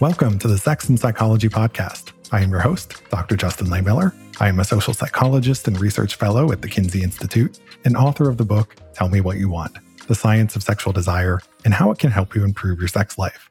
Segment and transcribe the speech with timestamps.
[0.00, 2.12] Welcome to the Sex and Psychology Podcast.
[2.30, 3.34] I am your host, Dr.
[3.34, 4.14] Justin Lehmiller.
[4.38, 8.36] I am a social psychologist and research fellow at the Kinsey Institute and author of
[8.36, 9.76] the book, Tell Me What You Want
[10.06, 13.50] The Science of Sexual Desire and How It Can Help You Improve Your Sex Life.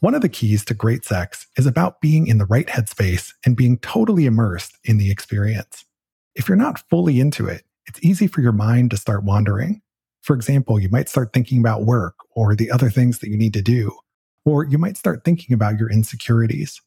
[0.00, 3.56] One of the keys to great sex is about being in the right headspace and
[3.56, 5.86] being totally immersed in the experience.
[6.34, 9.80] If you're not fully into it, it's easy for your mind to start wandering.
[10.20, 13.54] For example, you might start thinking about work or the other things that you need
[13.54, 13.96] to do
[14.44, 16.80] or you might start thinking about your insecurities.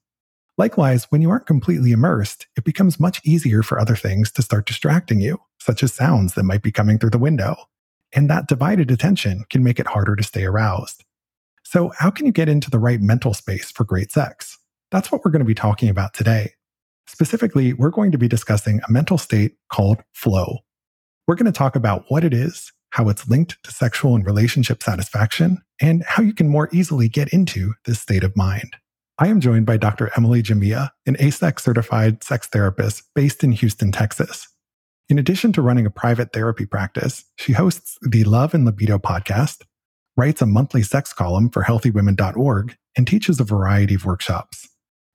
[0.58, 4.66] Likewise, when you aren't completely immersed, it becomes much easier for other things to start
[4.66, 7.55] distracting you, such as sounds that might be coming through the window.
[8.13, 11.04] And that divided attention can make it harder to stay aroused.
[11.63, 14.58] So, how can you get into the right mental space for great sex?
[14.91, 16.54] That's what we're going to be talking about today.
[17.08, 20.60] Specifically, we're going to be discussing a mental state called flow.
[21.27, 24.81] We're going to talk about what it is, how it's linked to sexual and relationship
[24.81, 28.77] satisfaction, and how you can more easily get into this state of mind.
[29.20, 30.12] I am joined by Dr.
[30.16, 34.48] Emily Jamea, an AASECT certified sex therapist based in Houston, Texas.
[35.10, 39.63] In addition to running a private therapy practice, she hosts the Love and Libido podcast,
[40.16, 44.70] writes a monthly sex column for healthywomen.org, and teaches a variety of workshops.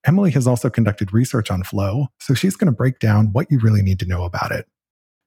[0.04, 3.58] Emily has also conducted research on flow, so she's going to break down what you
[3.58, 4.66] really need to know about it.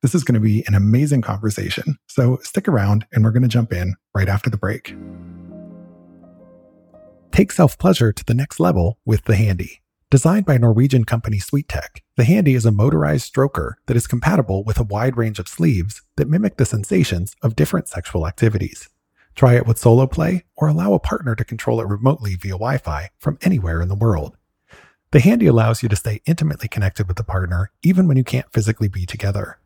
[0.04, 1.98] This is going to be an amazing conversation.
[2.08, 4.94] So stick around and we're going to jump in right after the break.
[7.32, 9.82] Take self pleasure to the next level with the Handy.
[10.12, 14.78] Designed by Norwegian company SweetTech, the Handy is a motorized stroker that is compatible with
[14.78, 18.90] a wide range of sleeves that mimic the sensations of different sexual activities.
[19.36, 22.78] Try it with solo play or allow a partner to control it remotely via Wi
[22.78, 24.36] Fi from anywhere in the world.
[25.12, 28.52] The Handy allows you to stay intimately connected with the partner even when you can't
[28.52, 29.60] physically be together.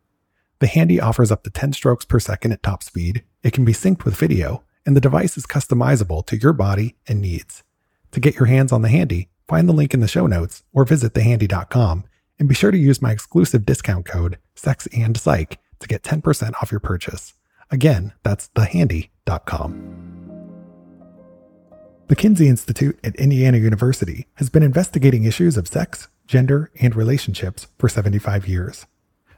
[0.60, 3.24] The Handy offers up to 10 strokes per second at top speed.
[3.44, 7.22] It can be synced with video, and the device is customizable to your body and
[7.22, 7.64] needs.
[8.12, 10.84] To get your hands on the Handy, find the link in the show notes or
[10.84, 12.06] visit thehandy.com
[12.40, 16.80] and be sure to use my exclusive discount code SEXANDPSYCH to get 10% off your
[16.80, 17.34] purchase.
[17.70, 20.08] Again, that's thehandy.com.
[22.08, 27.68] The Kinsey Institute at Indiana University has been investigating issues of sex, gender, and relationships
[27.78, 28.88] for 75 years.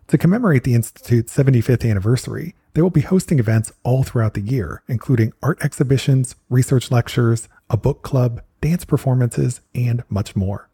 [0.10, 4.82] To commemorate the Institute's 75th anniversary, they will be hosting events all throughout the year,
[4.88, 10.68] including art exhibitions, research lectures, a book club, dance performances, and much more.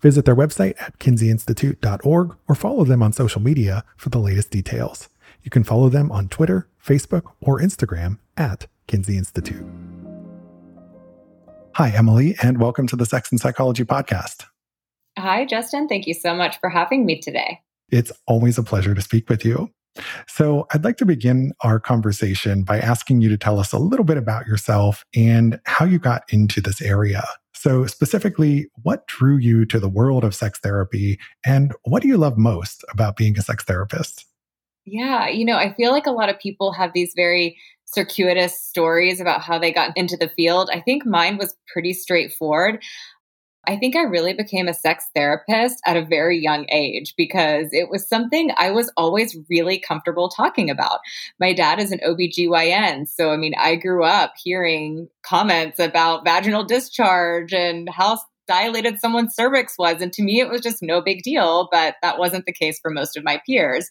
[0.00, 5.10] Visit their website at kinseyinstitute.org or follow them on social media for the latest details.
[5.42, 9.66] You can follow them on Twitter, Facebook, or Instagram at Kinsey Institute.
[11.74, 14.46] Hi, Emily, and welcome to the Sex and Psychology Podcast.
[15.18, 15.88] Hi, Justin.
[15.88, 17.60] Thank you so much for having me today.
[17.90, 19.70] It's always a pleasure to speak with you.
[20.28, 24.04] So, I'd like to begin our conversation by asking you to tell us a little
[24.04, 27.24] bit about yourself and how you got into this area.
[27.52, 32.16] So, specifically, what drew you to the world of sex therapy and what do you
[32.16, 34.26] love most about being a sex therapist?
[34.84, 39.20] Yeah, you know, I feel like a lot of people have these very circuitous stories
[39.20, 40.70] about how they got into the field.
[40.72, 42.82] I think mine was pretty straightforward.
[43.68, 47.90] I think I really became a sex therapist at a very young age because it
[47.90, 51.00] was something I was always really comfortable talking about.
[51.38, 53.06] My dad is an OBGYN.
[53.06, 59.34] So, I mean, I grew up hearing comments about vaginal discharge and how dilated someone's
[59.34, 60.00] cervix was.
[60.00, 62.90] And to me, it was just no big deal, but that wasn't the case for
[62.90, 63.90] most of my peers.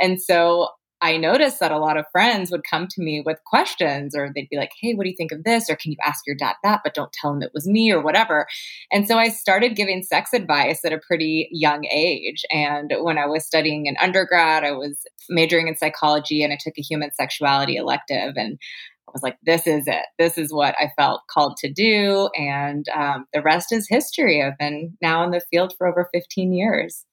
[0.00, 0.68] And so
[1.00, 4.48] I noticed that a lot of friends would come to me with questions or they'd
[4.48, 5.70] be like, Hey, what do you think of this?
[5.70, 8.02] Or can you ask your dad that, but don't tell him it was me or
[8.02, 8.46] whatever.
[8.90, 12.44] And so I started giving sex advice at a pretty young age.
[12.50, 14.98] And when I was studying in undergrad, I was
[15.28, 18.34] majoring in psychology and I took a human sexuality elective.
[18.36, 18.58] And
[19.08, 20.04] I was like, this is it.
[20.18, 22.28] This is what I felt called to do.
[22.36, 24.42] And um, the rest is history.
[24.42, 27.04] I've been now in the field for over 15 years.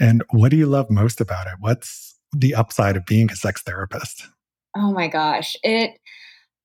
[0.00, 1.54] And what do you love most about it?
[1.60, 4.28] What's the upside of being a sex therapist?
[4.76, 5.56] Oh my gosh.
[5.62, 5.98] It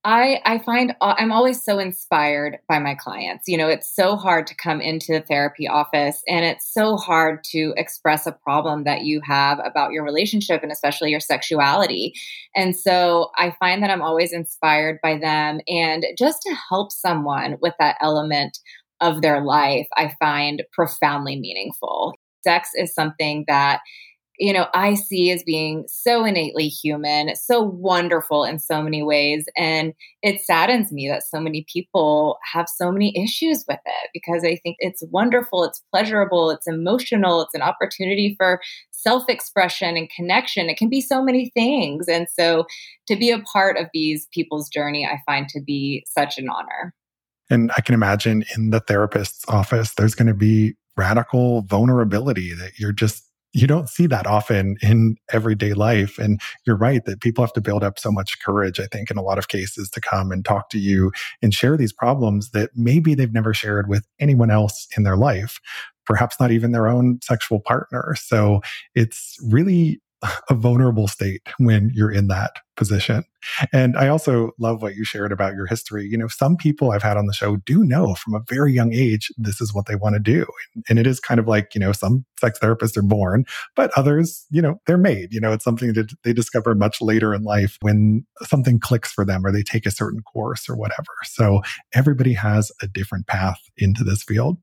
[0.03, 3.47] I I find uh, I'm always so inspired by my clients.
[3.47, 7.43] You know, it's so hard to come into the therapy office and it's so hard
[7.51, 12.13] to express a problem that you have about your relationship and especially your sexuality.
[12.55, 17.57] And so I find that I'm always inspired by them and just to help someone
[17.61, 18.57] with that element
[19.01, 22.15] of their life, I find profoundly meaningful.
[22.43, 23.81] Sex is something that
[24.39, 29.45] you know, I see as being so innately human, so wonderful in so many ways.
[29.57, 29.93] And
[30.23, 34.55] it saddens me that so many people have so many issues with it because I
[34.63, 38.61] think it's wonderful, it's pleasurable, it's emotional, it's an opportunity for
[38.91, 40.69] self expression and connection.
[40.69, 42.07] It can be so many things.
[42.07, 42.65] And so
[43.07, 46.93] to be a part of these people's journey, I find to be such an honor.
[47.49, 52.79] And I can imagine in the therapist's office, there's going to be radical vulnerability that
[52.79, 56.17] you're just you don't see that often in everyday life.
[56.17, 59.17] And you're right that people have to build up so much courage, I think, in
[59.17, 61.11] a lot of cases to come and talk to you
[61.41, 65.59] and share these problems that maybe they've never shared with anyone else in their life,
[66.05, 68.15] perhaps not even their own sexual partner.
[68.17, 68.61] So
[68.95, 70.01] it's really
[70.49, 73.23] a vulnerable state when you're in that position.
[73.73, 76.05] And I also love what you shared about your history.
[76.05, 78.93] You know, some people I've had on the show do know from a very young
[78.93, 80.45] age this is what they want to do.
[80.89, 83.45] And it is kind of like, you know, some sex therapists are born,
[83.75, 85.33] but others, you know, they're made.
[85.33, 89.25] You know, it's something that they discover much later in life when something clicks for
[89.25, 91.11] them or they take a certain course or whatever.
[91.23, 91.61] So
[91.93, 94.57] everybody has a different path into this field.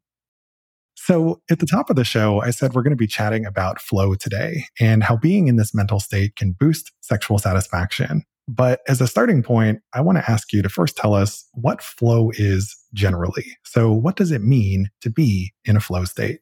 [1.09, 3.81] So, at the top of the show, I said we're going to be chatting about
[3.81, 8.25] flow today and how being in this mental state can boost sexual satisfaction.
[8.47, 11.81] But as a starting point, I want to ask you to first tell us what
[11.81, 13.57] flow is generally.
[13.65, 16.41] So, what does it mean to be in a flow state?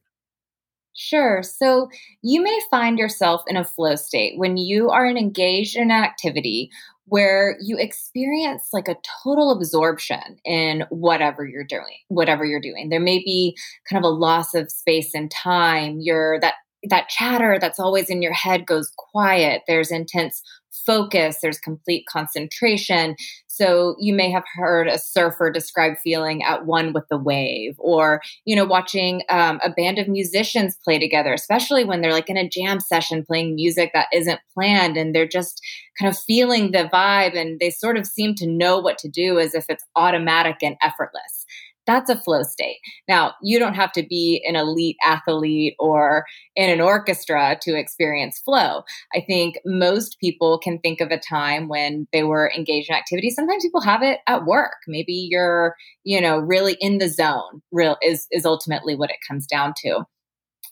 [0.94, 1.44] Sure.
[1.44, 1.88] So
[2.22, 6.70] you may find yourself in a flow state when you are engaged in an activity
[7.06, 12.88] where you experience like a total absorption in whatever you're doing whatever you're doing.
[12.88, 13.56] There may be
[13.88, 15.98] kind of a loss of space and time.
[16.00, 16.54] You're that
[16.88, 19.62] that chatter that's always in your head goes quiet.
[19.66, 20.42] There's intense
[20.84, 23.16] focus, there's complete concentration.
[23.46, 28.20] So you may have heard a surfer describe feeling at one with the wave, or
[28.44, 32.36] you know, watching um, a band of musicians play together, especially when they're like in
[32.36, 35.60] a jam session playing music that isn't planned, and they're just
[35.98, 39.38] kind of feeling the vibe, and they sort of seem to know what to do
[39.38, 41.46] as if it's automatic and effortless
[41.86, 42.78] that's a flow state.
[43.08, 46.24] Now, you don't have to be an elite athlete or
[46.54, 48.82] in an orchestra to experience flow.
[49.14, 53.30] I think most people can think of a time when they were engaged in activity.
[53.30, 54.76] Sometimes people have it at work.
[54.86, 57.62] Maybe you're, you know, really in the zone.
[57.72, 60.04] Real is is ultimately what it comes down to.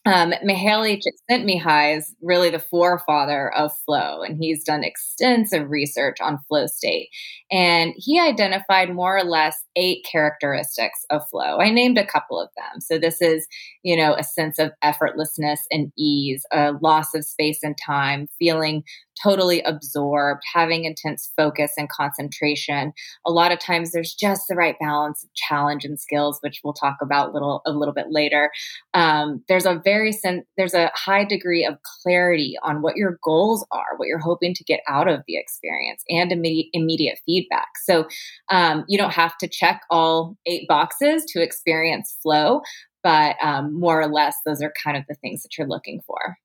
[0.06, 6.38] Um, Mihaly Csikszentmihalyi is really the forefather of flow, and he's done extensive research on
[6.46, 7.08] flow state.
[7.50, 11.58] And he identified more or less eight characteristics of flow.
[11.58, 12.82] I named a couple of them.
[12.82, 13.46] So this is,
[13.82, 18.84] you know, a sense of effortlessness and ease, a loss of space and time, feeling
[19.22, 22.92] totally absorbed, having intense focus and concentration.
[23.26, 26.72] A lot of times there's just the right balance of challenge and skills, which we'll
[26.72, 28.50] talk about little a little bit later.
[28.92, 33.66] Um, there's a very sen- there's a high degree of clarity on what your goals
[33.70, 37.68] are, what you're hoping to get out of the experience, and immediate immediate feedback.
[37.84, 38.06] So
[38.50, 42.62] um, you don't have to check all eight boxes to experience flow,
[43.02, 46.36] but um, more or less those are kind of the things that you're looking for.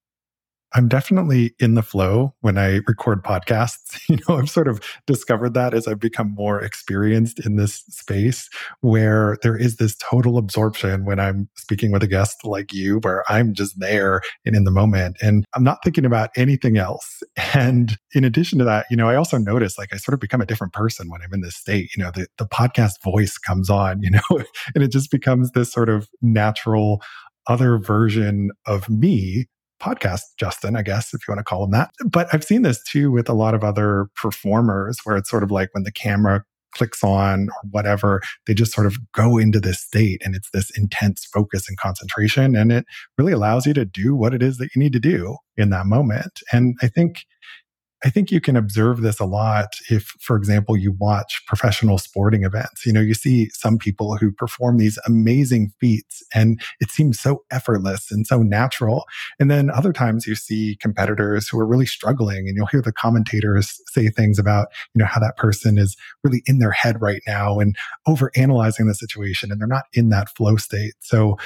[0.74, 4.00] I'm definitely in the flow when I record podcasts.
[4.10, 8.50] You know, I've sort of discovered that as I've become more experienced in this space
[8.82, 13.24] where there is this total absorption when I'm speaking with a guest like you, where
[13.30, 17.22] I'm just there and in the moment and I'm not thinking about anything else.
[17.54, 20.40] And in addition to that, you know, I also notice like I sort of become
[20.40, 21.90] a different person when I'm in this state.
[21.96, 24.22] You know, the, the podcast voice comes on, you know,
[24.76, 27.02] and it just becomes this sort of natural
[27.48, 29.48] other version of me
[29.82, 31.92] podcast Justin, I guess, if you want to call him that.
[32.06, 35.52] But I've seen this too with a lot of other performers where it's sort of
[35.52, 36.44] like when the camera
[36.76, 40.70] clicks on or whatever, they just sort of go into this state and it's this
[40.78, 42.56] intense focus and concentration.
[42.56, 42.86] And it
[43.18, 45.86] really allows you to do what it is that you need to do in that
[45.86, 46.42] moment.
[46.52, 47.26] And I think
[48.04, 52.44] I think you can observe this a lot if, for example, you watch professional sporting
[52.44, 52.86] events.
[52.86, 57.44] You know, you see some people who perform these amazing feats and it seems so
[57.52, 59.06] effortless and so natural.
[59.38, 62.94] And then other times you see competitors who are really struggling and you'll hear the
[62.94, 67.22] commentators say things about, you know, how that person is really in their head right
[67.28, 67.76] now and
[68.08, 70.94] over analyzing the situation and they're not in that flow state.
[71.02, 71.38] So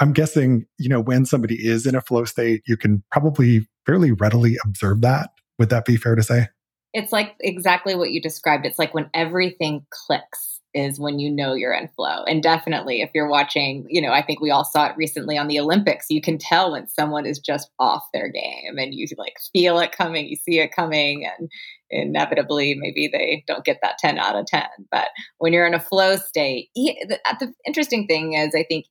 [0.00, 4.12] I'm guessing, you know, when somebody is in a flow state, you can probably fairly
[4.12, 6.48] readily observe that would that be fair to say?
[6.94, 8.64] It's like exactly what you described.
[8.64, 12.24] It's like when everything clicks is when you know you're in flow.
[12.24, 15.48] And definitely if you're watching, you know, I think we all saw it recently on
[15.48, 19.36] the Olympics, you can tell when someone is just off their game and you like
[19.52, 21.50] feel it coming, you see it coming and
[21.90, 25.80] inevitably maybe they don't get that 10 out of 10 but when you're in a
[25.80, 28.84] flow state the, uh, the interesting thing is i think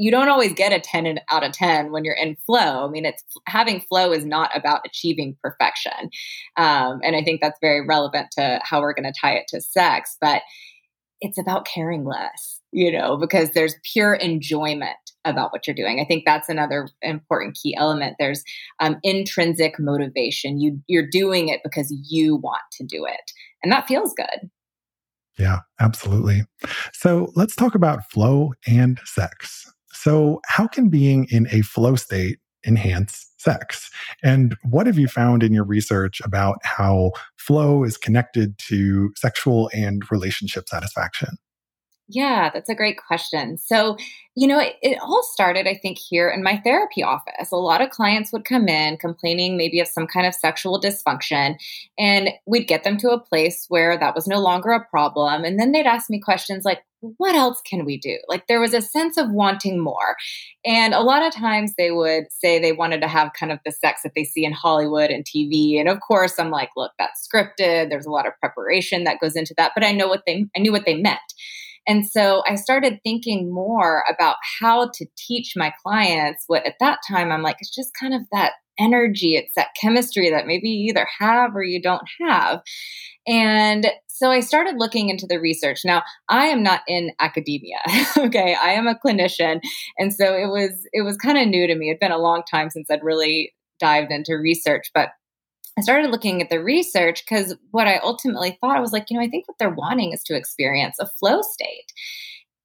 [0.00, 2.86] you don't always get a 10 out of 10 when you're in flow.
[2.86, 6.08] I mean, it's having flow is not about achieving perfection.
[6.56, 9.60] Um, and I think that's very relevant to how we're going to tie it to
[9.60, 10.40] sex, but
[11.20, 16.00] it's about caring less, you know, because there's pure enjoyment about what you're doing.
[16.00, 18.16] I think that's another important key element.
[18.18, 18.42] There's
[18.80, 20.58] um, intrinsic motivation.
[20.58, 24.48] You you're doing it because you want to do it, and that feels good.
[25.38, 26.44] Yeah, absolutely.
[26.94, 29.70] So let's talk about flow and sex.
[30.02, 33.90] So, how can being in a flow state enhance sex?
[34.22, 39.70] And what have you found in your research about how flow is connected to sexual
[39.74, 41.36] and relationship satisfaction?
[42.12, 43.56] Yeah, that's a great question.
[43.56, 43.96] So,
[44.34, 47.52] you know, it, it, all started, I think, here in my therapy office.
[47.52, 51.54] A lot of clients would come in complaining maybe of some kind of sexual dysfunction,
[51.98, 55.44] and we'd get them to a place where that was no longer a problem.
[55.44, 56.80] And then they'd ask me questions like,
[57.16, 58.18] what else can we do?
[58.28, 60.16] Like there was a sense of wanting more.
[60.66, 63.72] And a lot of times they would say they wanted to have kind of the
[63.72, 65.78] sex that they see in Hollywood and TV.
[65.78, 67.88] And of course, I'm like, look, that's scripted.
[67.88, 69.72] There's a lot of preparation that goes into that.
[69.74, 71.20] But I know what they, I knew what they meant.
[71.90, 77.00] And so I started thinking more about how to teach my clients what at that
[77.10, 80.90] time I'm like, it's just kind of that energy, it's that chemistry that maybe you
[80.90, 82.60] either have or you don't have.
[83.26, 85.80] And so I started looking into the research.
[85.84, 87.78] Now, I am not in academia.
[88.16, 89.60] okay, I am a clinician,
[89.98, 91.90] and so it was it was kind of new to me.
[91.90, 95.08] It'd been a long time since I'd really dived into research, but
[95.80, 99.16] I started looking at the research because what I ultimately thought I was like, you
[99.16, 101.90] know, I think what they're wanting is to experience a flow state.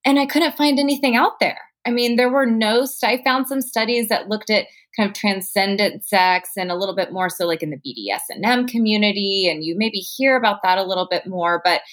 [0.04, 1.62] And I couldn't find anything out there.
[1.88, 4.68] I mean, there were no, I found some studies that looked at
[4.98, 9.48] kind of transcendent sex and a little bit more so like in the BDSM community.
[9.50, 11.62] And you maybe hear about that a little bit more.
[11.64, 11.84] But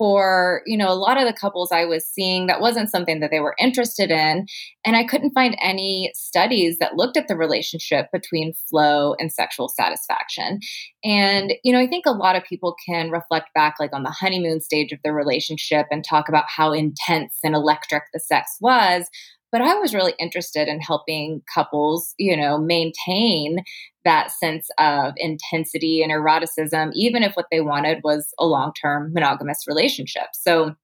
[0.00, 3.30] for you know a lot of the couples i was seeing that wasn't something that
[3.30, 4.46] they were interested in.
[4.86, 9.68] And i couldn't find any studies that looked at the relationship between flow and sexual
[9.68, 10.60] satisfaction.
[11.04, 14.10] And you know i think a lot of people can reflect back like on the
[14.10, 19.06] honeymoon stage of their relationship and talk about how intense and electric the sex was
[19.52, 23.58] but I was really interested in helping couples, you know, maintain
[24.04, 29.12] that sense of intensity and eroticism, even if what they wanted was a long term
[29.12, 30.28] monogamous relationship.
[30.32, 30.74] So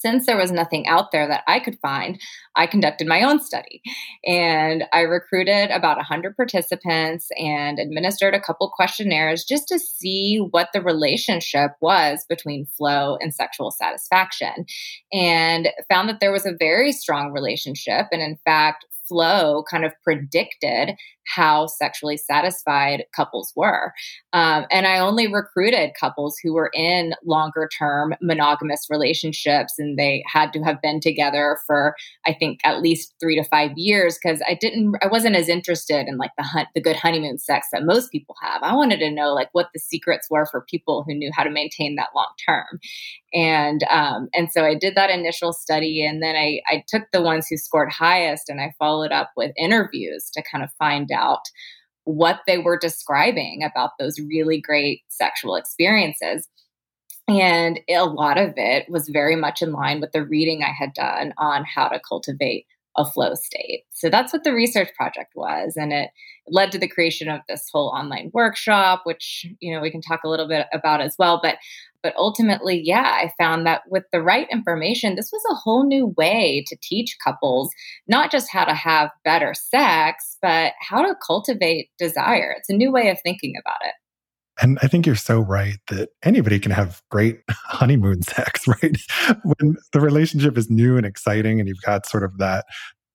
[0.00, 2.20] since there was nothing out there that I could find,
[2.54, 3.82] I conducted my own study.
[4.24, 10.68] And I recruited about 100 participants and administered a couple questionnaires just to see what
[10.72, 14.66] the relationship was between flow and sexual satisfaction.
[15.12, 18.06] And found that there was a very strong relationship.
[18.12, 20.90] And in fact, flow kind of predicted
[21.34, 23.92] how sexually satisfied couples were.
[24.32, 30.24] Um, and I only recruited couples who were in longer term monogamous relationships and they
[30.26, 31.94] had to have been together for,
[32.26, 36.06] I think, at least three to five years because I didn't, I wasn't as interested
[36.08, 38.62] in like the hunt, the good honeymoon sex that most people have.
[38.62, 41.50] I wanted to know like what the secrets were for people who knew how to
[41.50, 42.80] maintain that long term.
[43.34, 47.22] And, um, and so I did that initial study and then I, I took the
[47.22, 51.17] ones who scored highest and I followed up with interviews to kind of find out
[52.04, 56.48] what they were describing about those really great sexual experiences.
[57.28, 60.94] And a lot of it was very much in line with the reading I had
[60.94, 62.66] done on how to cultivate
[62.96, 63.84] a flow state.
[63.92, 65.74] So that's what the research project was.
[65.76, 66.10] And it
[66.48, 70.20] led to the creation of this whole online workshop, which, you know, we can talk
[70.24, 71.40] a little bit about as well.
[71.42, 71.56] But
[72.00, 76.14] but ultimately, yeah, I found that with the right information, this was a whole new
[76.16, 77.70] way to teach couples
[78.06, 82.54] not just how to have better sex, but how to cultivate desire.
[82.56, 83.94] It's a new way of thinking about it.
[84.60, 88.96] And I think you're so right that anybody can have great honeymoon sex, right?
[89.44, 92.64] when the relationship is new and exciting and you've got sort of that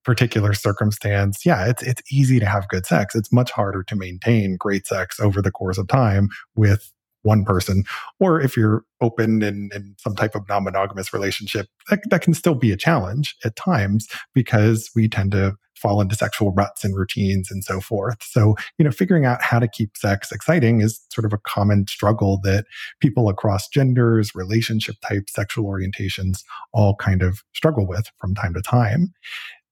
[0.04, 3.16] particular circumstance, yeah, it's it's easy to have good sex.
[3.16, 6.92] It's much harder to maintain great sex over the course of time with
[7.24, 7.84] one person.
[8.20, 12.34] Or if you're open in, in some type of non monogamous relationship, that, that can
[12.34, 16.96] still be a challenge at times because we tend to fall into sexual ruts and
[16.96, 18.24] routines and so forth.
[18.24, 21.86] So, you know, figuring out how to keep sex exciting is sort of a common
[21.88, 22.66] struggle that
[23.02, 28.62] people across genders, relationship types, sexual orientations all kind of struggle with from time to
[28.62, 29.14] time.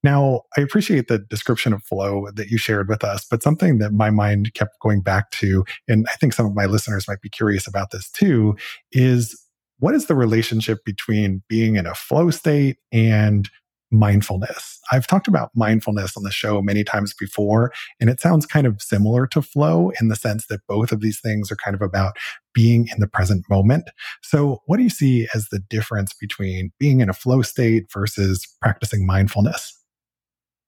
[0.04, 3.94] Now, I appreciate the description of flow that you shared with us, but something that
[3.94, 7.30] my mind kept going back to, and I think some of my listeners might be
[7.30, 8.56] curious about this too,
[8.92, 9.40] is
[9.78, 13.50] what is the relationship between being in a flow state and
[13.92, 14.80] mindfulness?
[14.92, 18.82] I've talked about mindfulness on the show many times before, and it sounds kind of
[18.82, 22.18] similar to flow in the sense that both of these things are kind of about
[22.54, 23.90] being in the present moment.
[24.22, 28.48] So, what do you see as the difference between being in a flow state versus
[28.62, 29.78] practicing mindfulness?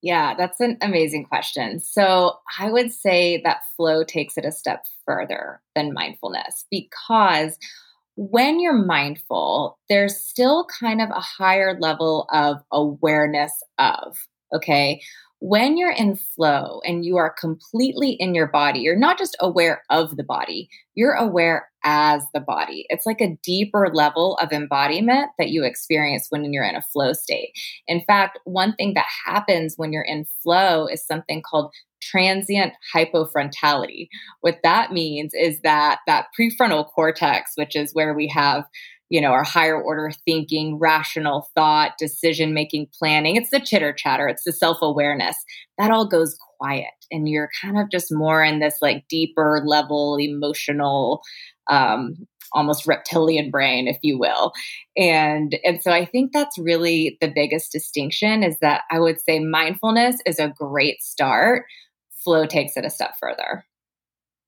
[0.03, 1.79] Yeah, that's an amazing question.
[1.79, 7.57] So I would say that flow takes it a step further than mindfulness because
[8.15, 14.17] when you're mindful, there's still kind of a higher level of awareness of,
[14.53, 15.01] okay?
[15.45, 19.83] when you're in flow and you are completely in your body, you're not just aware
[19.89, 22.85] of the body, you're aware as the body.
[22.87, 27.11] It's like a deeper level of embodiment that you experience when you're in a flow
[27.11, 27.51] state.
[27.87, 31.73] In fact, one thing that happens when you're in flow is something called
[32.09, 34.07] transient hypofrontality.
[34.41, 38.65] What that means is that that prefrontal cortex, which is where we have
[39.13, 43.35] you know, our higher order thinking, rational thought, decision making, planning.
[43.35, 45.35] It's the chitter chatter, it's the self awareness.
[45.77, 46.89] That all goes quiet.
[47.11, 51.21] And you're kind of just more in this like deeper level, emotional,
[51.69, 52.15] um,
[52.53, 54.51] almost reptilian brain, if you will.
[54.97, 59.37] And, and so I think that's really the biggest distinction is that I would say
[59.37, 61.65] mindfulness is a great start.
[62.23, 63.65] Flow takes it a step further.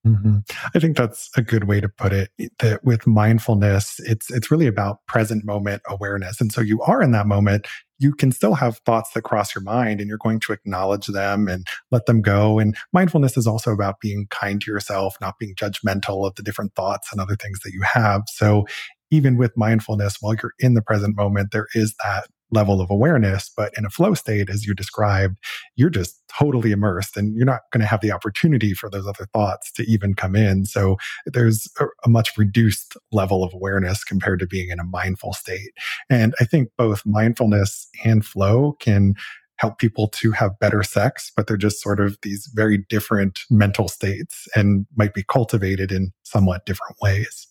[0.06, 0.38] Mm-hmm.
[0.76, 2.30] I think that's a good way to put it.
[2.60, 6.40] That with mindfulness, it's it's really about present moment awareness.
[6.40, 7.68] And so you are in that moment.
[7.98, 11.48] You can still have thoughts that cross your mind, and you're going to acknowledge them
[11.48, 12.60] and let them go.
[12.60, 16.76] And mindfulness is also about being kind to yourself, not being judgmental of the different
[16.76, 18.24] thoughts and other things that you have.
[18.28, 18.66] So
[19.10, 23.52] even with mindfulness, while you're in the present moment, there is that level of awareness.
[23.56, 25.40] But in a flow state, as you described,
[25.76, 29.28] you're just totally immersed and you're not going to have the opportunity for those other
[29.34, 30.66] thoughts to even come in.
[30.66, 35.34] So there's a, a, much reduced level of awareness compared to being in a mindful
[35.34, 35.72] state.
[36.10, 39.16] And I think both mindfulness and flow can
[39.58, 43.88] help people to have better sex, but they're just sort of these very different mental
[43.88, 47.48] states and might be cultivated in somewhat different ways.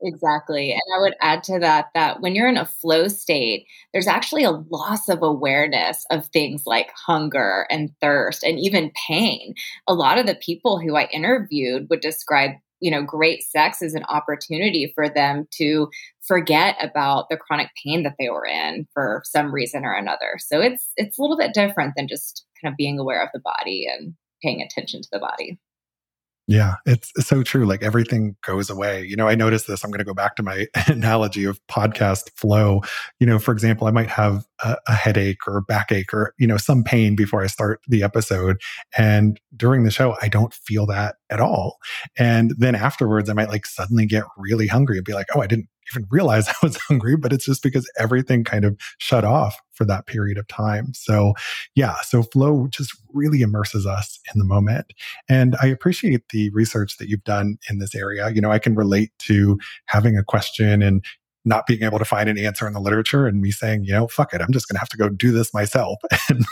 [0.00, 0.72] Exactly.
[0.72, 4.44] And I would add to that that when you're in a flow state, there's actually
[4.44, 9.54] a loss of awareness of things like hunger and thirst and even pain.
[9.88, 13.94] A lot of the people who I interviewed would describe, you know, great sex as
[13.94, 15.88] an opportunity for them to
[16.24, 20.38] forget about the chronic pain that they were in for some reason or another.
[20.38, 23.40] So it's it's a little bit different than just kind of being aware of the
[23.40, 24.14] body and
[24.44, 25.58] paying attention to the body.
[26.50, 27.66] Yeah, it's so true.
[27.66, 29.04] Like everything goes away.
[29.04, 29.84] You know, I noticed this.
[29.84, 32.80] I'm going to go back to my analogy of podcast flow.
[33.20, 36.46] You know, for example, I might have a, a, headache or a backache or, you
[36.46, 38.56] know, some pain before I start the episode.
[38.96, 41.76] And during the show, I don't feel that at all.
[42.16, 45.46] And then afterwards, I might like suddenly get really hungry and be like, oh, I
[45.46, 49.58] didn't even realize I was hungry, but it's just because everything kind of shut off
[49.72, 50.92] for that period of time.
[50.94, 51.34] So,
[51.74, 54.92] yeah, so flow just really immerses us in the moment.
[55.28, 58.28] And I appreciate the research that you've done in this area.
[58.30, 61.04] You know, I can relate to having a question and
[61.48, 64.06] not being able to find an answer in the literature and me saying, you know,
[64.06, 65.98] fuck it, I'm just going to have to go do this myself.
[66.30, 66.44] And,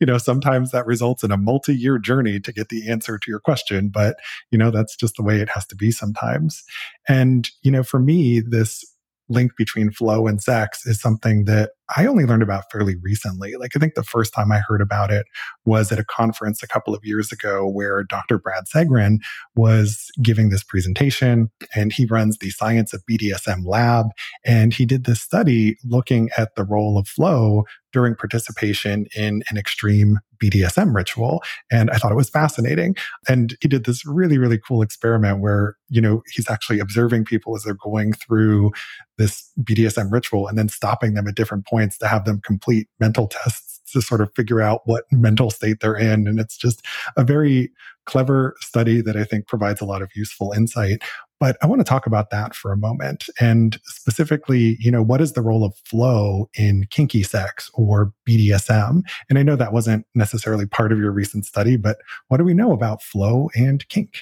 [0.00, 3.30] you know, sometimes that results in a multi year journey to get the answer to
[3.30, 3.88] your question.
[3.88, 4.16] But,
[4.50, 6.64] you know, that's just the way it has to be sometimes.
[7.08, 8.84] And, you know, for me, this
[9.28, 13.54] link between flow and sex is something that I only learned about fairly recently.
[13.56, 15.26] Like, I think the first time I heard about it
[15.64, 18.38] was at a conference a couple of years ago where Dr.
[18.38, 19.18] Brad Sagarin
[19.54, 24.06] was giving this presentation and he runs the Science of BDSM lab.
[24.44, 29.56] And he did this study looking at the role of flow during participation in an
[29.56, 31.42] extreme BDSM ritual.
[31.70, 32.96] And I thought it was fascinating.
[33.28, 37.54] And he did this really, really cool experiment where, you know, he's actually observing people
[37.54, 38.72] as they're going through
[39.16, 43.26] this BDSM ritual and then stopping them at different points to have them complete mental
[43.26, 46.28] tests to sort of figure out what mental state they're in.
[46.28, 46.84] And it's just
[47.16, 47.72] a very
[48.06, 51.02] clever study that I think provides a lot of useful insight.
[51.40, 53.26] But I want to talk about that for a moment.
[53.40, 59.02] And specifically, you know, what is the role of flow in kinky sex or BDSM?
[59.28, 62.54] And I know that wasn't necessarily part of your recent study, but what do we
[62.54, 64.20] know about flow and kink?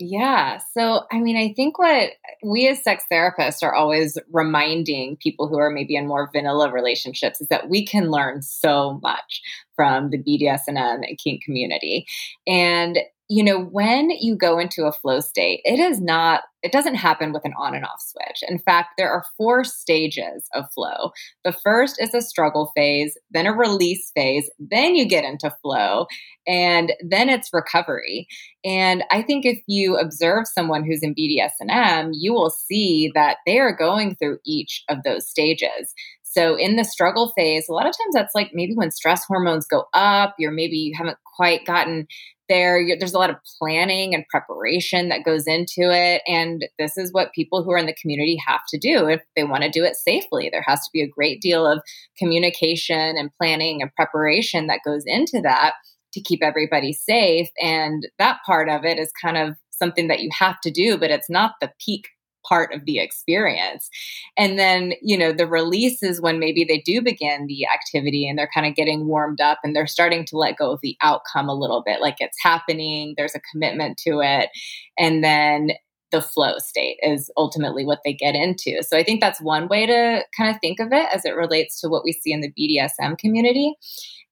[0.00, 0.60] Yeah.
[0.74, 2.10] So, I mean, I think what
[2.44, 7.40] we as sex therapists are always reminding people who are maybe in more vanilla relationships
[7.40, 9.42] is that we can learn so much
[9.74, 12.06] from the BDSM and kink community.
[12.46, 16.94] And you know, when you go into a flow state, it is not, it doesn't
[16.94, 18.42] happen with an on and off switch.
[18.48, 21.10] In fact, there are four stages of flow.
[21.44, 26.06] The first is a struggle phase, then a release phase, then you get into flow,
[26.46, 28.26] and then it's recovery.
[28.64, 33.58] And I think if you observe someone who's in BDSM, you will see that they
[33.58, 35.94] are going through each of those stages.
[36.30, 39.66] So in the struggle phase, a lot of times that's like maybe when stress hormones
[39.66, 42.06] go up, you're maybe you haven't quite gotten
[42.50, 42.84] there.
[42.98, 46.22] There's a lot of planning and preparation that goes into it.
[46.26, 49.44] And this is what people who are in the community have to do if they
[49.44, 50.48] want to do it safely.
[50.50, 51.80] There has to be a great deal of
[52.18, 55.74] communication and planning and preparation that goes into that
[56.12, 57.48] to keep everybody safe.
[57.62, 61.10] And that part of it is kind of something that you have to do, but
[61.10, 62.08] it's not the peak
[62.46, 63.88] part of the experience.
[64.36, 68.38] And then, you know, the release is when maybe they do begin the activity and
[68.38, 71.48] they're kind of getting warmed up and they're starting to let go of the outcome
[71.48, 74.50] a little bit, like it's happening, there's a commitment to it.
[74.98, 75.72] And then
[76.10, 78.82] the flow state is ultimately what they get into.
[78.82, 81.80] So I think that's one way to kind of think of it as it relates
[81.80, 83.74] to what we see in the BDSM community.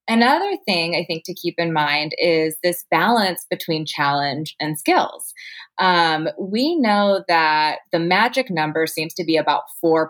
[0.08, 5.34] Another thing I think to keep in mind is this balance between challenge and skills.
[5.78, 10.06] Um, we know that the magic number seems to be about 4%.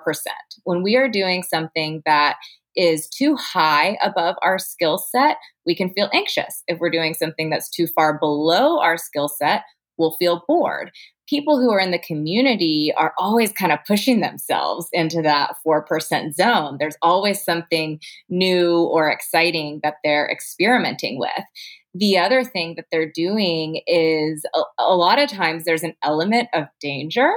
[0.65, 2.37] When we are doing something that
[2.77, 6.63] is too high above our skill set, we can feel anxious.
[6.69, 9.63] If we're doing something that's too far below our skill set,
[9.97, 10.91] we'll feel bored
[11.29, 16.35] people who are in the community are always kind of pushing themselves into that 4%
[16.35, 16.77] zone.
[16.79, 21.31] There's always something new or exciting that they're experimenting with.
[21.95, 26.49] The other thing that they're doing is a, a lot of times there's an element
[26.53, 27.33] of danger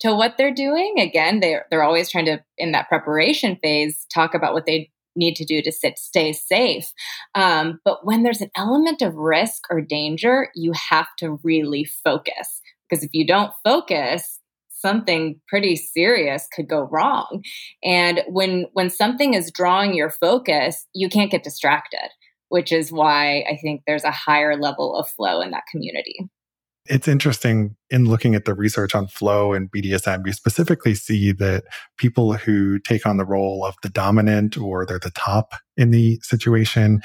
[0.00, 0.94] to what they're doing.
[0.98, 5.34] Again, they're, they're always trying to, in that preparation phase, talk about what they need
[5.36, 6.92] to do to sit, stay safe.
[7.34, 12.60] Um, but when there's an element of risk or danger, you have to really focus.
[12.88, 17.42] Because if you don't focus, something pretty serious could go wrong.
[17.82, 22.08] And when when something is drawing your focus, you can't get distracted,
[22.48, 26.28] which is why I think there's a higher level of flow in that community.
[26.86, 31.64] It's interesting in looking at the research on flow and BDSM, you specifically see that
[31.96, 36.18] people who take on the role of the dominant or they're the top in the
[36.22, 37.00] situation,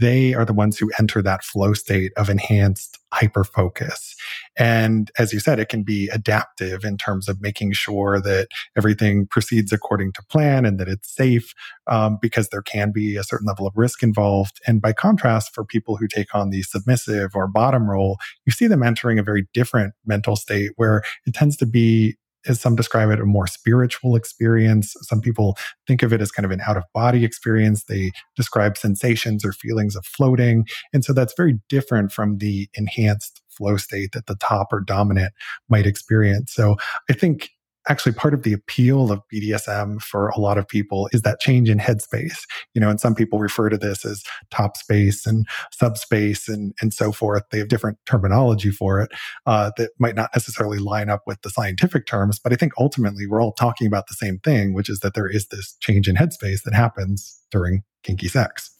[0.00, 4.14] they are the ones who enter that flow state of enhanced hyper focus.
[4.58, 9.26] And as you said, it can be adaptive in terms of making sure that everything
[9.26, 11.54] proceeds according to plan and that it's safe
[11.86, 14.60] um, because there can be a certain level of risk involved.
[14.66, 18.66] And by contrast, for people who take on the submissive or bottom role, you see
[18.66, 22.16] them entering a very different mental state where it tends to be
[22.48, 24.94] as some describe it, a more spiritual experience.
[25.02, 27.84] Some people think of it as kind of an out of body experience.
[27.84, 30.66] They describe sensations or feelings of floating.
[30.92, 35.32] And so that's very different from the enhanced flow state that the top or dominant
[35.68, 36.52] might experience.
[36.52, 36.76] So
[37.10, 37.50] I think
[37.88, 41.68] actually part of the appeal of BDSM for a lot of people is that change
[41.68, 42.44] in headspace.
[42.74, 46.92] You know, and some people refer to this as top space and subspace and, and
[46.92, 47.42] so forth.
[47.50, 49.10] They have different terminology for it
[49.46, 52.38] uh, that might not necessarily line up with the scientific terms.
[52.38, 55.28] But I think ultimately we're all talking about the same thing, which is that there
[55.28, 58.70] is this change in headspace that happens during kinky sex.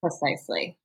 [0.00, 0.76] Precisely.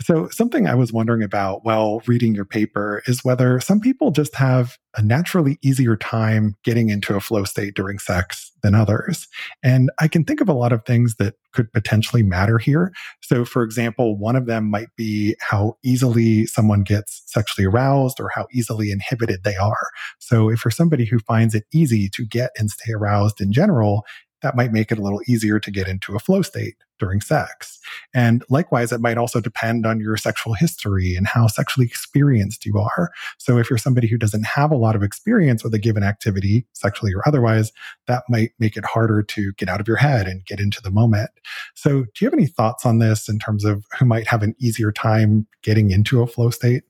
[0.00, 4.34] So, something I was wondering about while reading your paper is whether some people just
[4.36, 9.26] have a naturally easier time getting into a flow state during sex than others.
[9.62, 12.92] And I can think of a lot of things that could potentially matter here.
[13.22, 18.30] So, for example, one of them might be how easily someone gets sexually aroused or
[18.32, 19.88] how easily inhibited they are.
[20.20, 24.04] So, if you're somebody who finds it easy to get and stay aroused in general,
[24.42, 27.78] that might make it a little easier to get into a flow state during sex.
[28.14, 32.78] And likewise, it might also depend on your sexual history and how sexually experienced you
[32.78, 33.10] are.
[33.38, 36.66] So if you're somebody who doesn't have a lot of experience with a given activity,
[36.72, 37.72] sexually or otherwise,
[38.06, 40.90] that might make it harder to get out of your head and get into the
[40.90, 41.30] moment.
[41.74, 44.54] So do you have any thoughts on this in terms of who might have an
[44.58, 46.84] easier time getting into a flow state?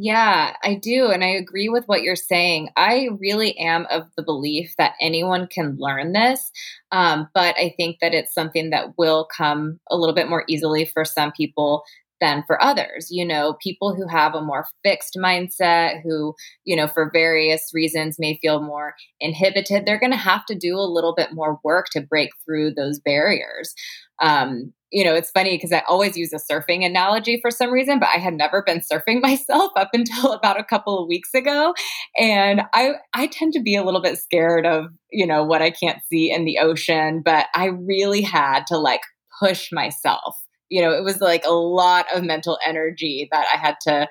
[0.00, 1.10] Yeah, I do.
[1.10, 2.68] And I agree with what you're saying.
[2.76, 6.52] I really am of the belief that anyone can learn this.
[6.92, 10.84] Um, but I think that it's something that will come a little bit more easily
[10.84, 11.82] for some people
[12.20, 13.08] than for others.
[13.10, 16.34] You know, people who have a more fixed mindset, who,
[16.64, 20.76] you know, for various reasons may feel more inhibited, they're going to have to do
[20.76, 23.74] a little bit more work to break through those barriers.
[24.20, 27.98] Um, you know, it's funny because I always use a surfing analogy for some reason,
[27.98, 31.74] but I had never been surfing myself up until about a couple of weeks ago.
[32.16, 35.70] And I I tend to be a little bit scared of, you know, what I
[35.70, 39.02] can't see in the ocean, but I really had to like
[39.40, 40.36] push myself.
[40.70, 44.08] You know, it was like a lot of mental energy that I had to,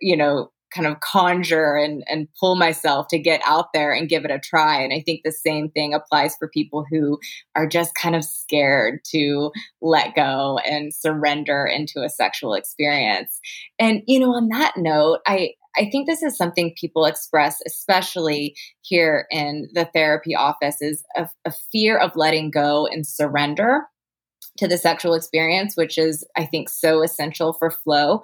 [0.00, 4.24] you know, kind of conjure and, and pull myself to get out there and give
[4.26, 4.82] it a try.
[4.82, 7.18] And I think the same thing applies for people who
[7.54, 13.40] are just kind of scared to let go and surrender into a sexual experience.
[13.78, 18.54] And, you know, on that note, I, I think this is something people express, especially
[18.82, 23.86] here in the therapy office, is a, a fear of letting go and surrender
[24.58, 28.22] to the sexual experience, which is, I think, so essential for flow.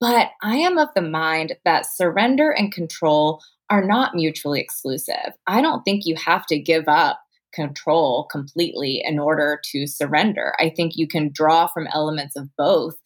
[0.00, 5.32] But I am of the mind that surrender and control are not mutually exclusive.
[5.46, 7.20] I don't think you have to give up
[7.52, 10.54] control completely in order to surrender.
[10.60, 12.96] I think you can draw from elements of both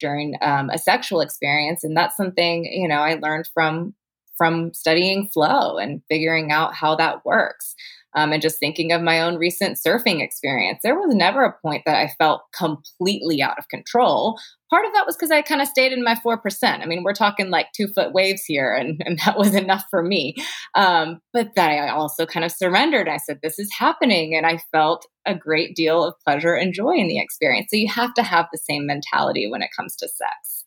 [0.00, 1.84] during um, a sexual experience.
[1.84, 3.94] And that's something, you know, I learned from
[4.36, 7.74] from studying flow and figuring out how that works.
[8.14, 11.82] Um, and just thinking of my own recent surfing experience, there was never a point
[11.86, 14.38] that I felt completely out of control.
[14.68, 16.38] Part of that was because I kind of stayed in my 4%.
[16.64, 20.02] I mean, we're talking like two foot waves here, and, and that was enough for
[20.02, 20.34] me.
[20.74, 23.08] Um, but that I also kind of surrendered.
[23.08, 24.34] I said, This is happening.
[24.36, 27.68] And I felt a great deal of pleasure and joy in the experience.
[27.70, 30.64] So you have to have the same mentality when it comes to sex.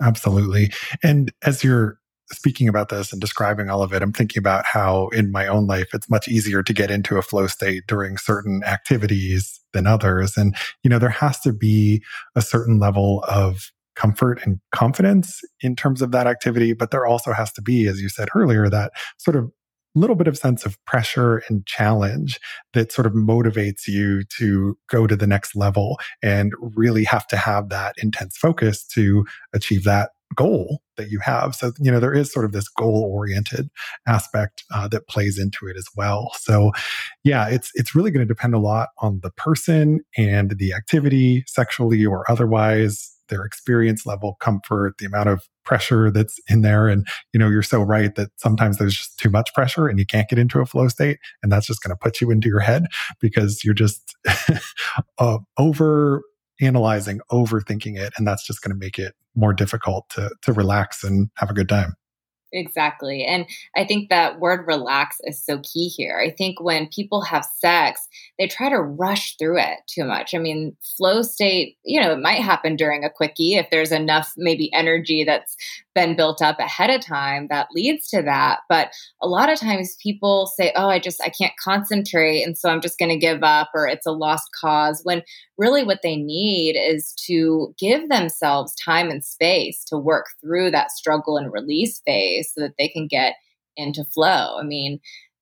[0.00, 0.72] Absolutely.
[1.02, 1.98] And as you're
[2.32, 5.66] speaking about this and describing all of it, I'm thinking about how in my own
[5.66, 10.36] life, it's much easier to get into a flow state during certain activities than others.
[10.36, 12.02] And, you know, there has to be
[12.34, 16.72] a certain level of comfort and confidence in terms of that activity.
[16.72, 19.50] But there also has to be, as you said earlier, that sort of
[19.94, 22.38] little bit of sense of pressure and challenge
[22.74, 27.36] that sort of motivates you to go to the next level and really have to
[27.36, 31.54] have that intense focus to achieve that goal that you have.
[31.54, 33.70] So, you know, there is sort of this goal oriented
[34.06, 36.32] aspect uh, that plays into it as well.
[36.38, 36.72] So,
[37.24, 41.44] yeah, it's it's really going to depend a lot on the person and the activity,
[41.46, 46.88] sexually or otherwise, their experience level, comfort, the amount of pressure that's in there.
[46.88, 50.04] And, you know, you're so right that sometimes there's just too much pressure and you
[50.04, 51.18] can't get into a flow state.
[51.42, 52.86] And that's just going to put you into your head
[53.20, 54.14] because you're just
[55.18, 56.22] uh, over
[56.60, 58.12] analyzing, overthinking it.
[58.16, 61.54] And that's just going to make it more difficult to, to relax and have a
[61.54, 61.94] good time.
[62.52, 63.24] Exactly.
[63.24, 63.46] And
[63.76, 66.18] I think that word relax is so key here.
[66.18, 70.34] I think when people have sex, they try to rush through it too much.
[70.34, 74.32] I mean, flow state, you know, it might happen during a quickie if there's enough
[74.36, 75.56] maybe energy that's
[75.94, 78.60] been built up ahead of time that leads to that.
[78.68, 82.42] But a lot of times people say, oh, I just, I can't concentrate.
[82.42, 85.00] And so I'm just going to give up or it's a lost cause.
[85.02, 85.22] When
[85.58, 90.92] really what they need is to give themselves time and space to work through that
[90.92, 93.34] struggle and release phase so that they can get
[93.76, 94.56] into flow.
[94.58, 95.00] I mean,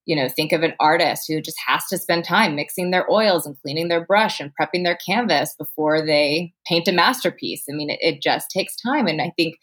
[0.08, 3.44] you know, think of an artist who just has to spend time mixing their oils
[3.44, 7.64] and cleaning their brush and prepping their canvas before they paint a masterpiece.
[7.70, 9.06] I mean, it, it just takes time.
[9.06, 9.56] And I think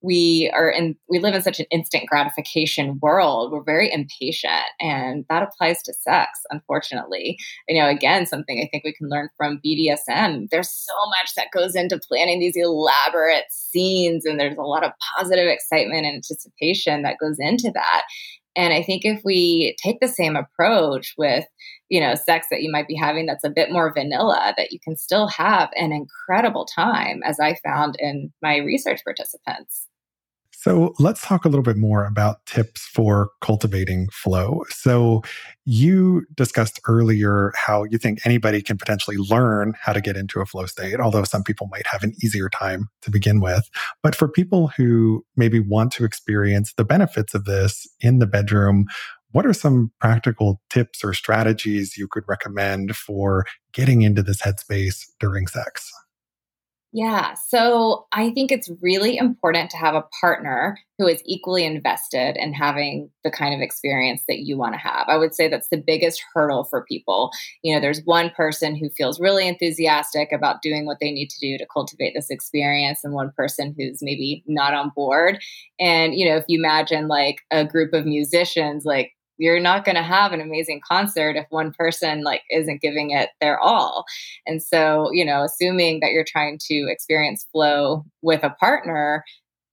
[0.00, 3.50] we are in we live in such an instant gratification world.
[3.50, 7.36] We're very impatient and that applies to sex unfortunately.
[7.68, 11.50] You know again something i think we can learn from bdsm there's so much that
[11.52, 17.02] goes into planning these elaborate scenes and there's a lot of positive excitement and anticipation
[17.02, 18.04] that goes into that.
[18.56, 21.44] And i think if we take the same approach with
[21.88, 24.78] you know sex that you might be having that's a bit more vanilla that you
[24.80, 29.87] can still have an incredible time as i found in my research participants
[30.60, 34.64] so let's talk a little bit more about tips for cultivating flow.
[34.70, 35.22] So
[35.64, 40.46] you discussed earlier how you think anybody can potentially learn how to get into a
[40.46, 43.70] flow state, although some people might have an easier time to begin with.
[44.02, 48.86] But for people who maybe want to experience the benefits of this in the bedroom,
[49.30, 55.04] what are some practical tips or strategies you could recommend for getting into this headspace
[55.20, 55.92] during sex?
[56.92, 57.34] Yeah.
[57.34, 62.54] So I think it's really important to have a partner who is equally invested in
[62.54, 65.04] having the kind of experience that you want to have.
[65.06, 67.30] I would say that's the biggest hurdle for people.
[67.62, 71.38] You know, there's one person who feels really enthusiastic about doing what they need to
[71.40, 75.38] do to cultivate this experience, and one person who's maybe not on board.
[75.78, 79.96] And, you know, if you imagine like a group of musicians, like you're not going
[79.96, 84.04] to have an amazing concert if one person like isn't giving it their all.
[84.46, 89.24] And so you know assuming that you're trying to experience flow with a partner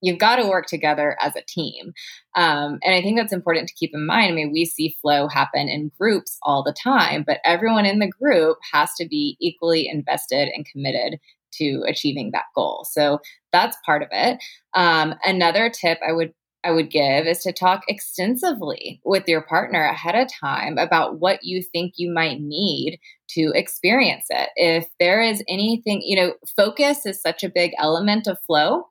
[0.01, 1.93] you've got to work together as a team.
[2.35, 4.31] Um, and i think that's important to keep in mind.
[4.31, 8.11] I mean we see flow happen in groups all the time but everyone in the
[8.21, 11.19] group has to be equally invested and committed
[11.53, 12.85] to achieving that goal.
[12.89, 13.19] So
[13.53, 14.37] that's part of it.
[14.73, 16.33] Um, another tip i would
[16.65, 21.43] I would give is to talk extensively with your partner ahead of time about what
[21.43, 22.99] you think you might need
[23.29, 24.49] to experience it.
[24.55, 28.87] If there is anything, you know, focus is such a big element of flow.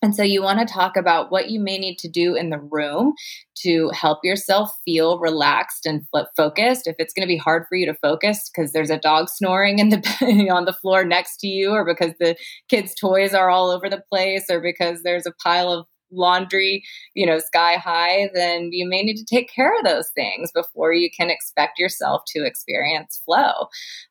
[0.00, 2.58] And so you want to talk about what you may need to do in the
[2.58, 3.12] room
[3.58, 6.04] to help yourself feel relaxed and
[6.36, 6.88] focused.
[6.88, 9.78] If it's going to be hard for you to focus because there's a dog snoring
[9.78, 12.36] in the on the floor next to you or because the
[12.68, 17.26] kids' toys are all over the place or because there's a pile of laundry, you
[17.26, 21.10] know, sky high, then you may need to take care of those things before you
[21.10, 23.68] can expect yourself to experience flow.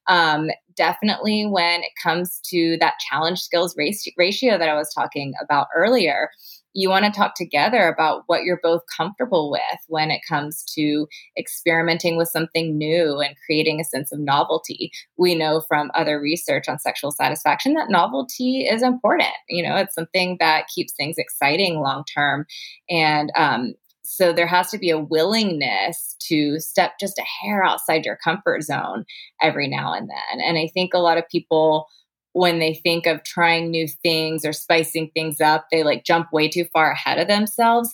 [0.08, 3.76] Um, definitely when it comes to that challenge skills
[4.18, 6.30] ratio that I was talking about earlier,
[6.74, 11.08] you want to talk together about what you're both comfortable with when it comes to
[11.38, 14.92] experimenting with something new and creating a sense of novelty.
[15.18, 19.30] We know from other research on sexual satisfaction that novelty is important.
[19.50, 22.46] You know, it's something that keeps things exciting long term.
[22.90, 28.06] And um, so there has to be a willingness to step just a hair outside
[28.06, 29.06] your comfort zone
[29.42, 30.42] every now and then.
[30.46, 31.88] And I think a lot of people,
[32.34, 36.48] when they think of trying new things or spicing things up, they like jump way
[36.48, 37.94] too far ahead of themselves.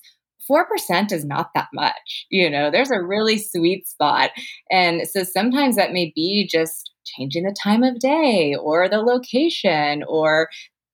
[0.50, 2.26] 4% is not that much.
[2.30, 4.32] You know, there's a really sweet spot.
[4.71, 10.04] And so sometimes that may be just changing the time of day or the location
[10.08, 10.50] or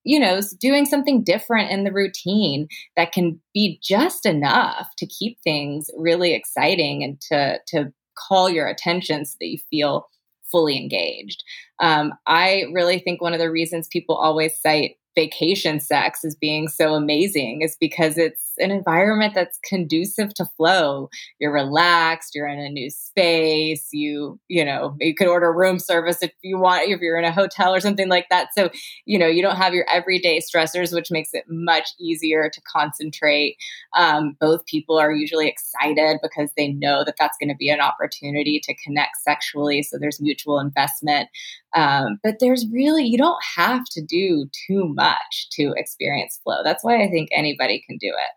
[0.06, 5.38] you know, doing something different in the routine that can be just enough to keep
[5.44, 10.08] things really exciting and to to call your attention so that you feel
[10.54, 11.44] fully engaged.
[11.80, 16.68] Um, I really think one of the reasons people always cite vacation sex as being
[16.68, 21.10] so amazing is because it's an environment that's conducive to flow.
[21.40, 26.22] You're relaxed, you're in a new space, you, you know, you could order room service
[26.22, 28.50] if you want, if you're in a hotel or something like that.
[28.56, 28.70] So,
[29.06, 33.58] you know, you don't have your everyday stressors, which makes it much easier to concentrate.
[33.96, 37.82] Um, both people are usually excited because they know that that's going to be an
[37.82, 39.84] opportunity to connect sexually.
[39.84, 41.30] So there's mutual investment.
[41.76, 46.64] Um, but there's really, you don't have to do too much to experience flow.
[46.64, 48.32] That's why I think anybody can do it.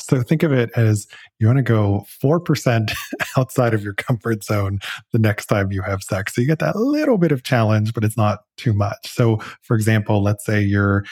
[0.00, 1.06] So think of it as
[1.38, 2.92] you want to go 4%
[3.36, 4.78] outside of your comfort zone
[5.12, 6.34] the next time you have sex.
[6.34, 9.08] So you get that little bit of challenge, but it's not too much.
[9.12, 11.04] So, for example, let's say you're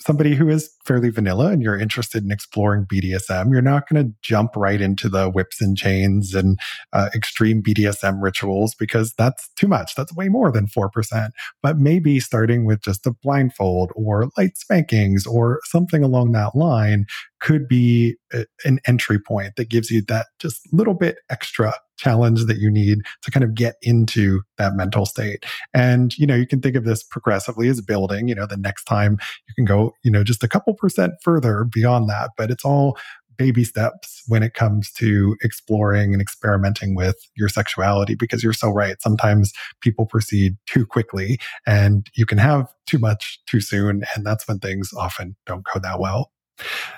[0.00, 4.12] somebody who is fairly vanilla and you're interested in exploring BDSM, you're not going to
[4.22, 6.58] jump right into the whips and chains and
[6.92, 9.94] uh, extreme BDSM rituals because that's too much.
[9.94, 11.30] That's way more than 4%.
[11.62, 17.06] But maybe starting with just a blindfold or light spankings or something along that line
[17.40, 22.44] could be a, an entry point that gives you that just little bit extra challenge
[22.44, 25.44] that you need to kind of get into that mental state.
[25.74, 28.84] And, you know, you can think of this progressively as building, you know, the next
[28.84, 32.64] time you can go, you know, just a couple percent further beyond that, but it's
[32.64, 32.96] all
[33.36, 38.68] baby steps when it comes to exploring and experimenting with your sexuality because you're so
[38.68, 39.00] right.
[39.00, 44.02] Sometimes people proceed too quickly and you can have too much too soon.
[44.14, 46.32] And that's when things often don't go that well.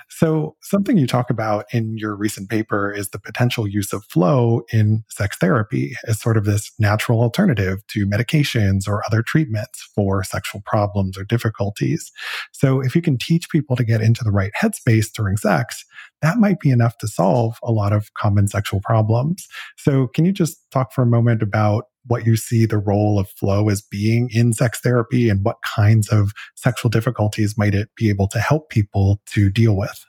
[0.09, 4.61] So, something you talk about in your recent paper is the potential use of flow
[4.71, 10.23] in sex therapy as sort of this natural alternative to medications or other treatments for
[10.23, 12.11] sexual problems or difficulties.
[12.51, 15.85] So, if you can teach people to get into the right headspace during sex,
[16.21, 19.47] that might be enough to solve a lot of common sexual problems.
[19.77, 23.29] So, can you just talk for a moment about what you see the role of
[23.29, 28.09] flow as being in sex therapy and what kinds of sexual difficulties might it be
[28.09, 30.05] able to help people to deal with?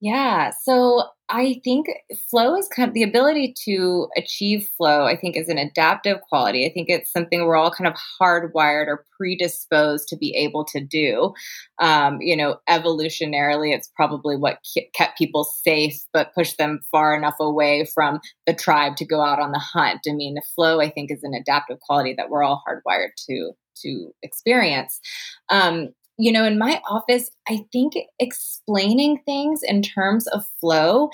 [0.00, 0.50] Yeah.
[0.62, 1.86] So I think
[2.30, 6.66] flow is kind of the ability to achieve flow, I think is an adaptive quality.
[6.66, 10.80] I think it's something we're all kind of hardwired or predisposed to be able to
[10.80, 11.32] do.
[11.80, 14.58] Um, you know, evolutionarily, it's probably what
[14.94, 19.40] kept people safe, but pushed them far enough away from the tribe to go out
[19.40, 20.00] on the hunt.
[20.08, 23.52] I mean, the flow, I think, is an adaptive quality that we're all hardwired to
[23.82, 25.00] to experience.
[25.50, 31.10] Um, you know, in my office, I think explaining things in terms of flow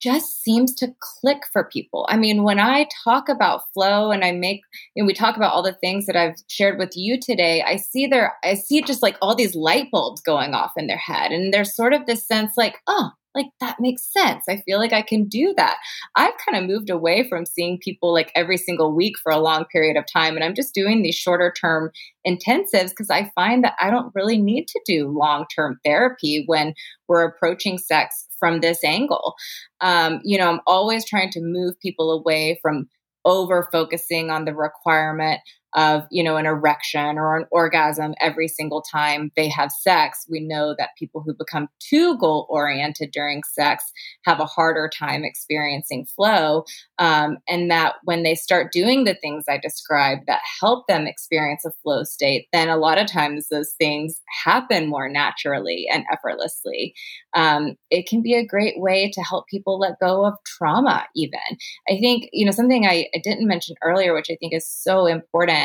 [0.00, 2.06] just seems to click for people.
[2.10, 4.60] I mean, when I talk about flow and I make
[4.94, 8.06] and we talk about all the things that I've shared with you today, I see
[8.06, 11.54] there I see just like all these light bulbs going off in their head and
[11.54, 14.44] there's sort of this sense like, "Oh, like that makes sense.
[14.48, 15.76] I feel like I can do that.
[16.14, 19.64] I've kind of moved away from seeing people like every single week for a long
[19.66, 20.34] period of time.
[20.36, 21.90] And I'm just doing these shorter term
[22.26, 26.74] intensives because I find that I don't really need to do long term therapy when
[27.08, 29.34] we're approaching sex from this angle.
[29.80, 32.88] Um, you know, I'm always trying to move people away from
[33.24, 35.40] over focusing on the requirement
[35.74, 40.26] of, you know, an erection or an orgasm every single time they have sex.
[40.28, 43.84] We know that people who become too goal oriented during sex
[44.24, 46.64] have a harder time experiencing flow.
[46.98, 51.64] Um, and that when they start doing the things I described that help them experience
[51.64, 56.94] a flow state, then a lot of times those things happen more naturally and effortlessly.
[57.34, 61.40] Um, it can be a great way to help people let go of trauma, even.
[61.88, 65.06] I think, you know, something I, I didn't mention earlier, which I think is so
[65.06, 65.63] important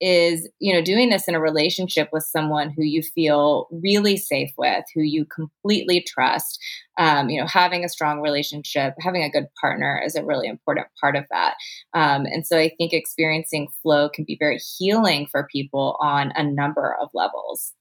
[0.00, 4.50] is you know doing this in a relationship with someone who you feel really safe
[4.56, 6.58] with who you completely trust
[6.98, 10.86] um, you know having a strong relationship having a good partner is a really important
[11.00, 11.54] part of that.
[11.94, 16.42] Um, and so i think experiencing flow can be very healing for people on a
[16.42, 17.74] number of levels.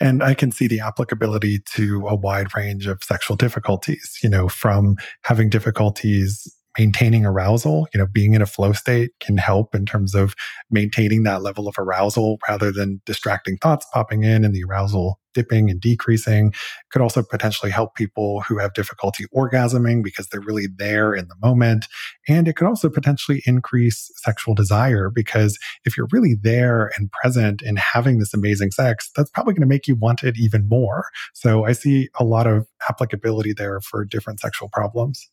[0.00, 4.48] And I can see the applicability to a wide range of sexual difficulties, you know,
[4.48, 7.88] from having difficulties maintaining arousal.
[7.92, 10.34] You know, being in a flow state can help in terms of
[10.70, 15.70] maintaining that level of arousal rather than distracting thoughts popping in and the arousal dipping
[15.70, 16.52] and decreasing.
[16.90, 21.36] Could also potentially help people who have difficulty orgasming because they're really there in the
[21.42, 21.86] moment.
[22.28, 27.62] And it could also potentially increase sexual desire because if you're really there and present
[27.62, 31.06] and having this amazing sex, that's probably going to make you want it even more.
[31.34, 35.28] So I see a lot of applicability there for different sexual problems.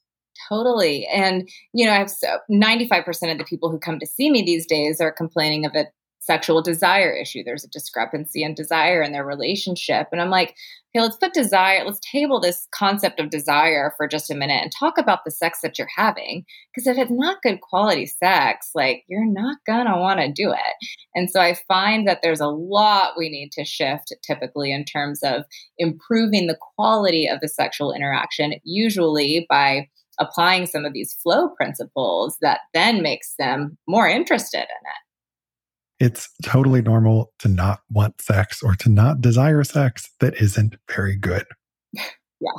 [0.48, 1.06] Totally.
[1.08, 4.42] And, you know, I have so 95% of the people who come to see me
[4.42, 5.86] these days are complaining of a
[6.30, 7.44] sexual desire issue.
[7.44, 10.10] There's a discrepancy in desire in their relationship.
[10.12, 10.54] And I'm like,
[10.90, 14.72] okay, let's put desire, let's table this concept of desire for just a minute and
[14.72, 16.46] talk about the sex that you're having.
[16.72, 20.88] Because if it's not good quality sex, like you're not gonna wanna do it.
[21.16, 25.24] And so I find that there's a lot we need to shift typically in terms
[25.24, 25.46] of
[25.80, 29.88] improving the quality of the sexual interaction, usually by
[30.20, 36.06] applying some of these flow principles that then makes them more interested in it.
[36.06, 41.18] It's totally normal to not want sex or to not desire sex that isn't very
[41.18, 41.46] good.
[41.94, 42.52] yeah,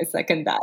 [0.00, 0.62] I second that.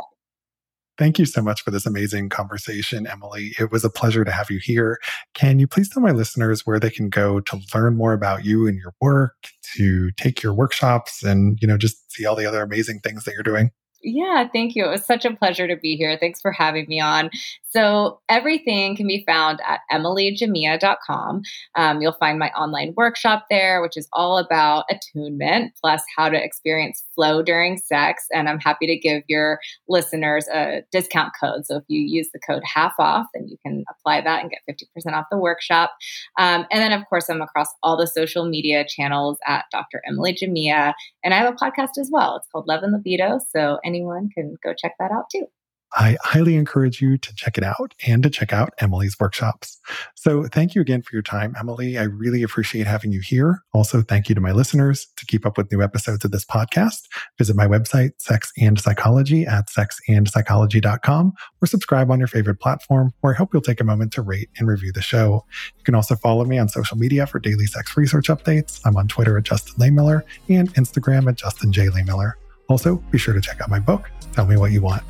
[0.98, 3.52] Thank you so much for this amazing conversation, Emily.
[3.58, 4.98] It was a pleasure to have you here.
[5.34, 8.66] Can you please tell my listeners where they can go to learn more about you
[8.66, 9.34] and your work,
[9.76, 13.34] to take your workshops and, you know, just see all the other amazing things that
[13.34, 13.70] you're doing?
[14.02, 14.84] Yeah, thank you.
[14.84, 16.16] It was such a pleasure to be here.
[16.20, 17.30] Thanks for having me on.
[17.62, 21.42] So, everything can be found at emilyjamea.com.
[21.74, 26.42] Um, you'll find my online workshop there, which is all about attunement plus how to
[26.42, 28.24] experience flow during sex.
[28.32, 31.66] And I'm happy to give your listeners a discount code.
[31.66, 34.60] So, if you use the code half off, then you can apply that and get
[34.70, 35.92] 50% off the workshop.
[36.38, 40.00] Um, and then, of course, I'm across all the social media channels at Dr.
[40.06, 40.94] Emily Jamea.
[41.24, 42.36] And I have a podcast as well.
[42.36, 43.40] It's called Love and Libido.
[43.50, 45.46] So, anyone can go check that out too.
[45.94, 49.80] I highly encourage you to check it out and to check out Emily's workshops.
[50.14, 51.96] So thank you again for your time, Emily.
[51.96, 53.62] I really appreciate having you here.
[53.72, 57.02] Also, thank you to my listeners to keep up with new episodes of this podcast.
[57.38, 61.32] Visit my website, Sex and Psychology at sexandpsychology.com
[61.62, 64.50] or subscribe on your favorite platform where I hope you'll take a moment to rate
[64.58, 65.44] and review the show.
[65.78, 68.80] You can also follow me on social media for daily sex research updates.
[68.84, 71.86] I'm on Twitter at Justin Lehmiller and Instagram at Justin J.
[71.86, 72.34] Lehmiller.
[72.68, 75.02] Also, be sure to check out my book, Tell Me What You Want.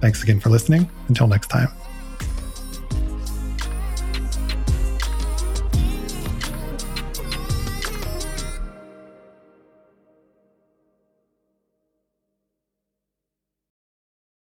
[0.00, 0.90] Thanks again for listening.
[1.08, 1.68] Until next time.